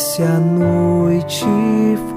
[0.00, 1.44] Desce a noite,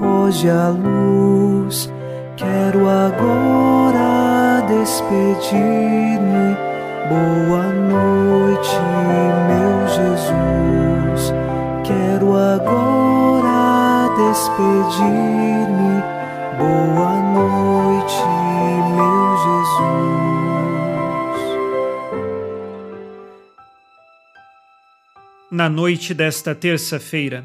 [0.00, 1.92] foge a luz.
[2.34, 6.56] Quero agora despedir-me.
[7.10, 8.80] Boa noite,
[9.50, 11.34] meu Jesus.
[11.84, 16.02] Quero agora despedir-me.
[16.56, 18.24] Boa noite,
[18.96, 19.84] meu Jesus.
[25.50, 27.44] Na noite desta terça-feira,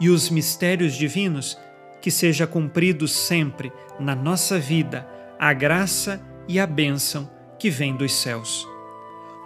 [0.00, 1.58] e os mistérios divinos,
[2.00, 5.08] que seja cumprido sempre na nossa vida
[5.38, 8.66] a graça e a bênção que vem dos céus.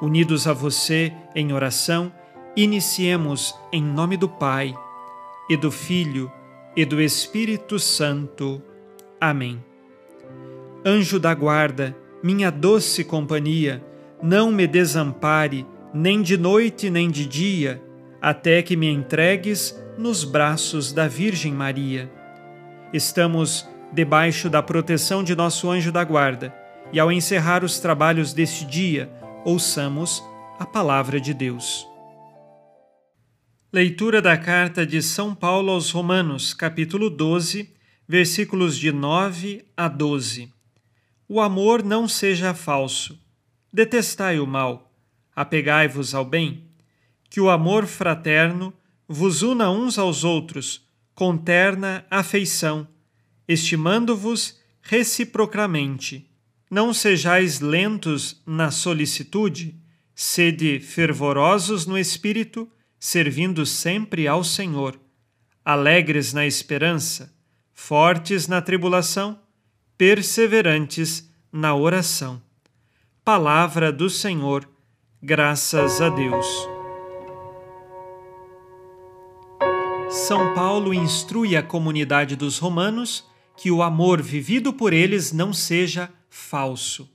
[0.00, 2.12] Unidos a você em oração,
[2.56, 4.74] iniciemos em nome do Pai,
[5.50, 6.30] e do Filho,
[6.76, 8.62] e do Espírito Santo.
[9.20, 9.62] Amém.
[10.84, 13.84] Anjo da guarda, minha doce companhia,
[14.22, 17.82] não me desampare, nem de noite nem de dia,
[18.22, 22.10] até que me entregues nos braços da Virgem Maria.
[22.90, 26.54] Estamos debaixo da proteção de nosso anjo da guarda,
[26.90, 29.12] e ao encerrar os trabalhos deste dia,
[29.44, 30.24] ouçamos
[30.58, 31.86] a palavra de Deus.
[33.70, 37.70] Leitura da carta de São Paulo aos Romanos, capítulo 12,
[38.08, 40.50] versículos de 9 a 12.
[41.28, 43.20] O amor não seja falso.
[43.70, 44.90] Detestai o mal,
[45.36, 46.64] apegai-vos ao bem.
[47.28, 48.74] Que o amor fraterno
[49.12, 52.86] vos una uns aos outros, com terna afeição,
[53.48, 56.30] estimando-vos reciprocamente.
[56.70, 59.74] Não sejais lentos na solicitude,
[60.14, 62.70] sede fervorosos no espírito,
[63.00, 64.96] servindo sempre ao Senhor,
[65.64, 67.34] alegres na esperança,
[67.74, 69.40] fortes na tribulação,
[69.98, 72.40] perseverantes na oração.
[73.24, 74.68] Palavra do Senhor,
[75.20, 76.79] graças a Deus.
[80.28, 83.24] São Paulo instrui a comunidade dos romanos
[83.56, 87.08] que o amor vivido por eles não seja falso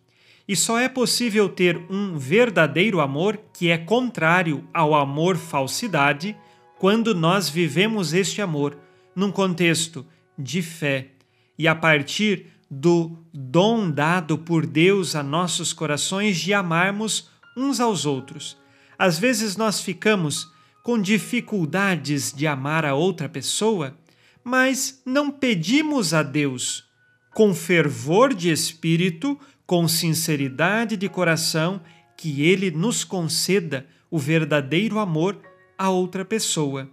[0.47, 6.35] e só é possível ter um verdadeiro amor que é contrário ao amor falsidade
[6.77, 8.77] quando nós vivemos este amor
[9.15, 10.05] num contexto
[10.37, 11.09] de fé
[11.57, 18.05] e a partir do dom dado por Deus a nossos corações de amarmos uns aos
[18.05, 18.57] outros.
[18.97, 20.54] Às vezes nós ficamos
[20.85, 23.97] com dificuldades de amar a outra pessoa,
[24.43, 26.85] mas não pedimos a Deus
[27.33, 29.35] com fervor de espírito
[29.65, 31.81] com sinceridade de coração,
[32.15, 35.41] que Ele nos conceda o verdadeiro amor
[35.75, 36.87] a outra pessoa.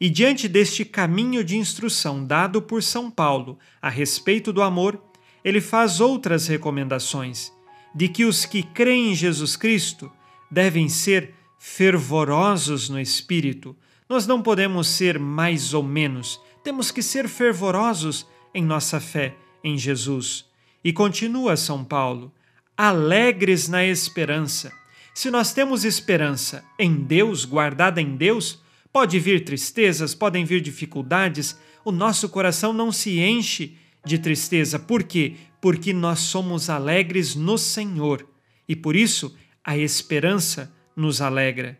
[0.00, 5.00] E diante deste caminho de instrução dado por São Paulo a respeito do amor,
[5.44, 7.52] ele faz outras recomendações,
[7.94, 10.10] de que os que creem em Jesus Cristo
[10.50, 13.76] devem ser fervorosos no espírito.
[14.08, 19.76] Nós não podemos ser mais ou menos, temos que ser fervorosos em nossa fé em
[19.76, 20.46] Jesus.
[20.82, 22.32] E continua São Paulo,
[22.74, 24.72] alegres na esperança.
[25.14, 28.58] Se nós temos esperança em Deus, guardada em Deus,
[28.90, 34.78] pode vir tristezas, podem vir dificuldades, o nosso coração não se enche de tristeza.
[34.78, 35.34] Por quê?
[35.60, 38.26] Porque nós somos alegres no Senhor
[38.66, 41.78] e por isso a esperança nos alegra.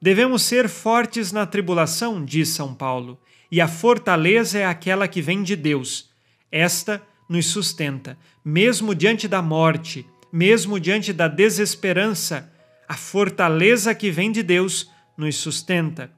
[0.00, 3.18] Devemos ser fortes na tribulação, diz São Paulo,
[3.50, 6.10] e a fortaleza é aquela que vem de Deus.
[6.52, 12.52] Esta nos sustenta, mesmo diante da morte, mesmo diante da desesperança,
[12.88, 16.10] a fortaleza que vem de Deus nos sustenta.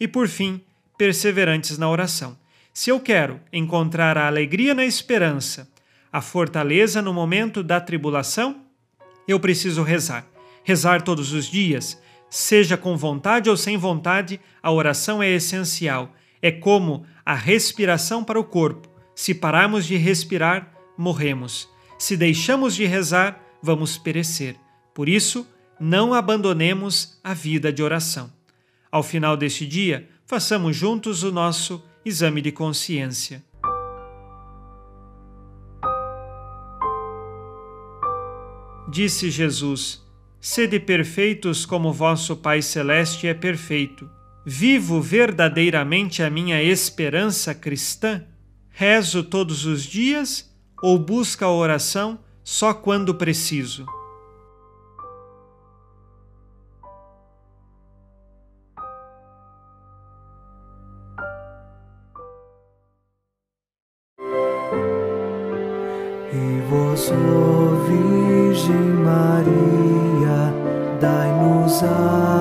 [0.00, 0.60] E por fim,
[0.96, 2.36] perseverantes na oração.
[2.72, 5.68] Se eu quero encontrar a alegria na esperança,
[6.12, 8.62] a fortaleza no momento da tribulação,
[9.26, 10.26] eu preciso rezar.
[10.68, 11.98] Rezar todos os dias,
[12.28, 16.12] seja com vontade ou sem vontade, a oração é essencial.
[16.42, 21.70] É como a respiração para o corpo se pararmos de respirar, morremos.
[21.98, 24.56] Se deixamos de rezar, vamos perecer.
[24.92, 25.48] Por isso,
[25.80, 28.30] não abandonemos a vida de oração.
[28.92, 33.42] Ao final deste dia, façamos juntos o nosso exame de consciência.
[38.90, 40.06] Disse Jesus:
[40.40, 44.08] Sede perfeitos como vosso Pai Celeste é perfeito.
[44.46, 48.24] Vivo verdadeiramente a minha esperança cristã?
[48.70, 50.48] Rezo todos os dias
[50.80, 53.84] ou busco a oração só quando preciso?